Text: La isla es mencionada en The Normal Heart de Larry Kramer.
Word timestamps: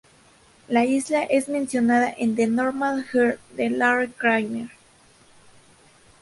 La 0.67 0.83
isla 0.83 1.21
es 1.25 1.47
mencionada 1.47 2.11
en 2.17 2.35
The 2.35 2.47
Normal 2.47 3.03
Heart 3.13 3.39
de 3.55 3.69
Larry 3.69 4.07
Kramer. 4.07 4.71